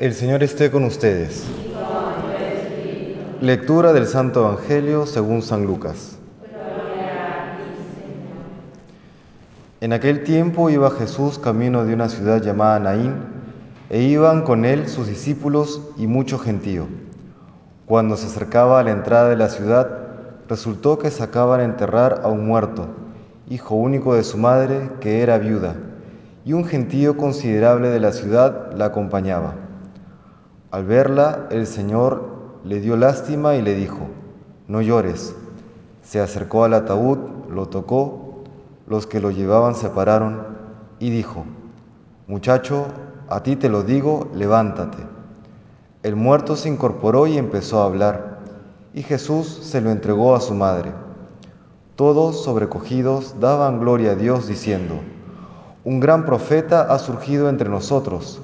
[0.00, 1.44] El Señor esté con ustedes.
[3.40, 6.16] Lectura del Santo Evangelio según San Lucas.
[9.80, 13.16] En aquel tiempo iba Jesús camino de una ciudad llamada Naín,
[13.90, 16.86] e iban con él sus discípulos y mucho gentío.
[17.84, 19.98] Cuando se acercaba a la entrada de la ciudad,
[20.48, 22.86] resultó que sacaban a enterrar a un muerto,
[23.48, 25.74] hijo único de su madre, que era viuda,
[26.44, 29.66] y un gentío considerable de la ciudad la acompañaba.
[30.70, 32.28] Al verla, el Señor
[32.62, 34.00] le dio lástima y le dijo,
[34.66, 35.34] no llores.
[36.02, 37.16] Se acercó al ataúd,
[37.50, 38.44] lo tocó,
[38.86, 40.42] los que lo llevaban se pararon
[40.98, 41.46] y dijo,
[42.26, 42.84] muchacho,
[43.30, 44.98] a ti te lo digo, levántate.
[46.02, 48.40] El muerto se incorporó y empezó a hablar,
[48.92, 50.92] y Jesús se lo entregó a su madre.
[51.96, 54.96] Todos, sobrecogidos, daban gloria a Dios diciendo,
[55.84, 58.42] un gran profeta ha surgido entre nosotros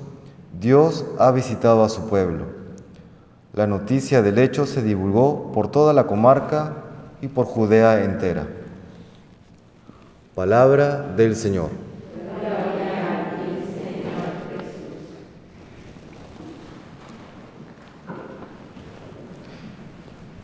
[0.60, 2.44] Dios ha visitado a su pueblo.
[3.52, 6.74] La noticia del hecho se divulgó por toda la comarca
[7.20, 8.46] y por Judea entera.
[10.34, 11.70] Palabra del Señor.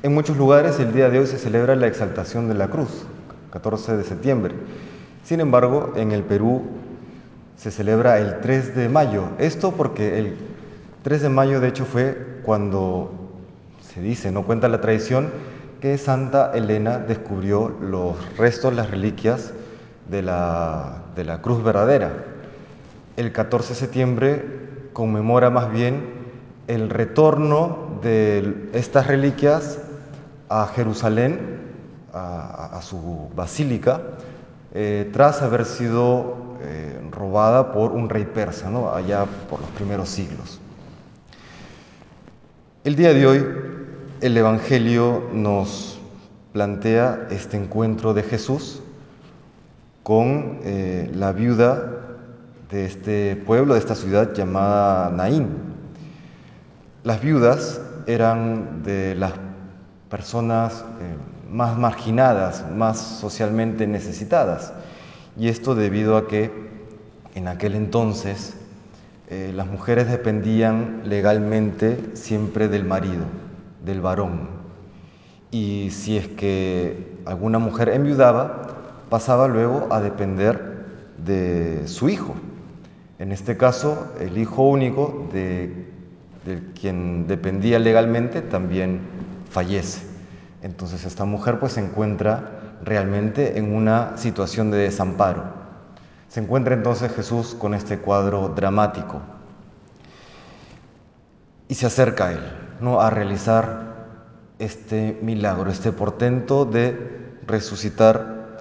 [0.02, 3.04] En muchos lugares el día de hoy se celebra la exaltación de la cruz,
[3.52, 4.54] 14 de septiembre.
[5.24, 6.62] Sin embargo, en el Perú
[7.60, 9.24] se celebra el 3 de mayo.
[9.38, 10.36] Esto porque el
[11.02, 13.12] 3 de mayo de hecho fue cuando
[13.82, 15.30] se dice, no cuenta la tradición,
[15.78, 19.52] que Santa Elena descubrió los restos, las reliquias
[20.08, 22.24] de la, de la cruz verdadera.
[23.18, 24.44] El 14 de septiembre
[24.94, 26.14] conmemora más bien
[26.66, 29.80] el retorno de estas reliquias
[30.48, 31.60] a Jerusalén,
[32.14, 34.00] a, su basílica,
[34.72, 38.94] eh, tras haber sido eh, robada por un rey persa, ¿no?
[38.94, 40.58] allá por los primeros siglos.
[42.82, 43.46] El día de hoy
[44.22, 46.00] el Evangelio nos
[46.54, 48.80] plantea este encuentro de Jesús
[50.02, 51.92] con eh, la viuda
[52.70, 55.48] de este pueblo, de esta ciudad llamada Naín.
[57.04, 59.34] Las viudas eran de las
[60.08, 61.16] personas eh,
[61.50, 64.72] más marginadas, más socialmente necesitadas.
[65.36, 66.69] Y esto debido a que
[67.34, 68.54] en aquel entonces
[69.28, 73.24] eh, las mujeres dependían legalmente siempre del marido,
[73.84, 74.48] del varón.
[75.52, 80.86] Y si es que alguna mujer enviudaba, pasaba luego a depender
[81.24, 82.34] de su hijo.
[83.18, 85.86] En este caso, el hijo único de,
[86.44, 89.00] de quien dependía legalmente también
[89.50, 90.06] fallece.
[90.62, 95.59] Entonces esta mujer pues se encuentra realmente en una situación de desamparo.
[96.30, 99.20] Se encuentra entonces Jesús con este cuadro dramático
[101.66, 103.00] y se acerca a él, ¿no?
[103.00, 104.06] a realizar
[104.60, 108.60] este milagro, este portento de resucitar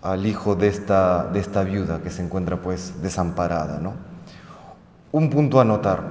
[0.00, 3.78] al hijo de esta, de esta viuda que se encuentra pues desamparada.
[3.80, 3.92] ¿no?
[5.12, 6.02] Un punto a notar.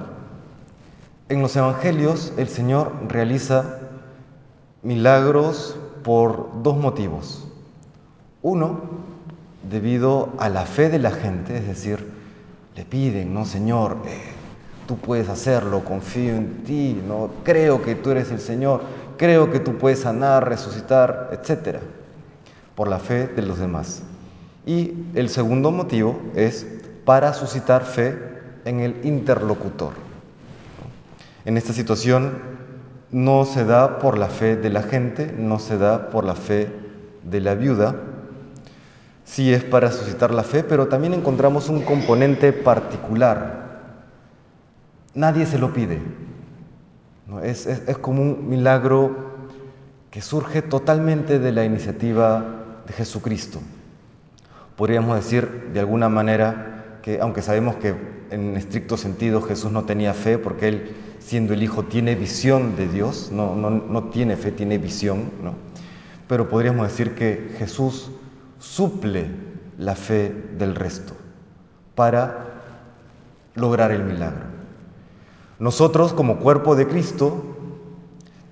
[1.28, 3.80] En los evangelios el Señor realiza
[4.84, 7.48] milagros por dos motivos.
[8.42, 9.09] Uno,
[9.68, 12.06] debido a la fe de la gente, es decir,
[12.76, 14.18] le piden, no Señor, eh,
[14.86, 18.82] tú puedes hacerlo, confío en ti, no creo que tú eres el Señor,
[19.16, 21.78] creo que tú puedes sanar, resucitar, etc.
[22.74, 24.02] Por la fe de los demás.
[24.66, 26.66] Y el segundo motivo es
[27.04, 28.18] para suscitar fe
[28.64, 29.92] en el interlocutor.
[31.44, 32.38] En esta situación
[33.10, 36.68] no se da por la fe de la gente, no se da por la fe
[37.24, 37.96] de la viuda,
[39.30, 43.94] sí es para suscitar la fe, pero también encontramos un componente particular.
[45.14, 46.00] Nadie se lo pide.
[47.44, 49.30] Es, es, como un milagro
[50.10, 52.44] que surge totalmente de la iniciativa
[52.84, 53.60] de Jesucristo.
[54.76, 57.94] Podríamos decir de alguna manera que, aunque sabemos que
[58.30, 62.88] en estricto sentido Jesús no tenía fe porque él, siendo el Hijo, tiene visión de
[62.88, 65.54] Dios, no, no, no tiene fe, tiene visión, ¿no?
[66.26, 68.10] pero podríamos decir que Jesús
[68.60, 69.26] suple
[69.78, 71.14] la fe del resto
[71.96, 72.46] para
[73.54, 74.44] lograr el milagro.
[75.58, 77.42] Nosotros como cuerpo de Cristo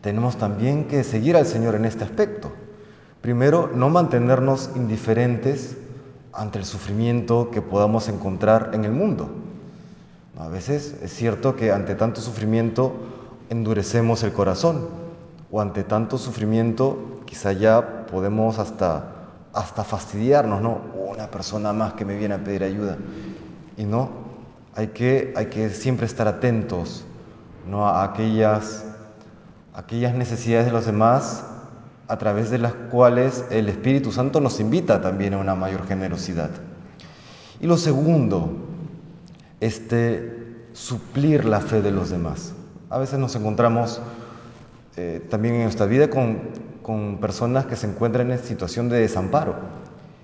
[0.00, 2.50] tenemos también que seguir al Señor en este aspecto.
[3.20, 5.76] Primero, no mantenernos indiferentes
[6.32, 9.28] ante el sufrimiento que podamos encontrar en el mundo.
[10.38, 12.94] A veces es cierto que ante tanto sufrimiento
[13.50, 14.86] endurecemos el corazón
[15.50, 19.17] o ante tanto sufrimiento quizá ya podemos hasta
[19.52, 20.80] hasta fastidiarnos, ¿no?
[20.94, 22.96] Una persona más que me viene a pedir ayuda.
[23.76, 24.10] Y no,
[24.74, 27.04] hay que, hay que siempre estar atentos
[27.66, 27.86] ¿no?
[27.86, 28.84] a aquellas,
[29.74, 31.44] aquellas necesidades de los demás
[32.06, 36.50] a través de las cuales el Espíritu Santo nos invita también a una mayor generosidad.
[37.60, 38.50] Y lo segundo,
[39.60, 42.54] este, suplir la fe de los demás.
[42.88, 44.00] A veces nos encontramos
[44.96, 46.38] eh, también en nuestra vida con,
[46.88, 49.56] con personas que se encuentran en situación de desamparo.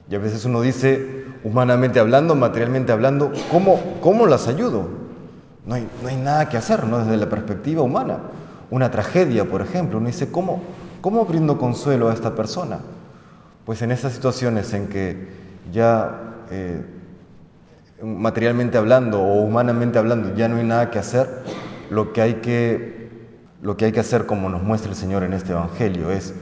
[0.08, 4.88] Y a veces uno dice, humanamente hablando, materialmente hablando, ¿cómo, cómo las ayudo?
[5.66, 7.00] No hay, no hay nada que hacer, ¿no?
[7.00, 8.16] Desde la perspectiva humana.
[8.70, 10.62] Una tragedia, por ejemplo, uno dice, ¿cómo,
[11.02, 12.78] cómo brindo consuelo a esta persona?
[13.66, 15.28] Pues en esas situaciones en que
[15.70, 16.18] ya
[16.50, 16.82] eh,
[18.02, 21.28] materialmente hablando o humanamente hablando ya no hay nada que hacer,
[21.90, 23.10] lo que hay que,
[23.60, 26.32] lo que, hay que hacer, como nos muestra el Señor en este Evangelio, es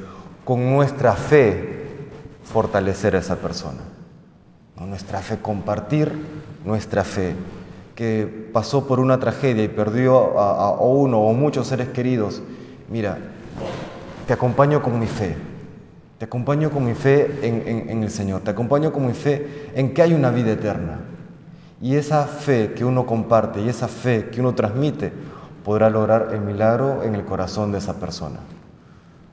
[0.44, 1.82] con nuestra fe
[2.44, 3.80] fortalecer a esa persona.
[4.76, 6.12] Nuestra fe compartir
[6.64, 7.34] nuestra fe,
[7.94, 12.42] que pasó por una tragedia y perdió a, uno o muchos seres queridos.
[12.88, 13.18] Mira,
[14.26, 15.36] te acompaño con mi fe,
[16.18, 20.02] te acompaño con mi fe en, el Señor, te acompaño con mi fe en que
[20.02, 21.00] hay una vida eterna.
[21.80, 25.12] Y esa fe que uno comparte y esa fe que uno transmite
[25.64, 28.38] podrá lograr el milagro en el corazón de esa persona.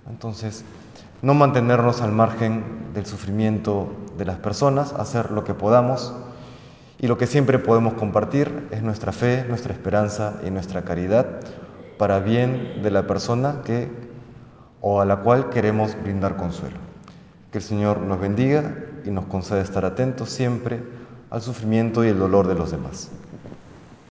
[0.10, 0.64] Entonces,
[1.22, 2.64] no mantenernos al margen
[2.94, 6.14] del sufrimiento de las personas, hacer lo que podamos
[6.98, 11.40] y lo que siempre podemos compartir es nuestra fe, nuestra esperanza y nuestra caridad
[11.98, 13.90] para bien de la persona que
[14.82, 16.78] o a la cual queremos brindar consuelo.
[17.52, 18.76] Que el Señor nos bendiga
[19.06, 20.82] y nos conceda estar atentos siempre
[21.30, 23.10] al sufrimiento y el dolor de los demás.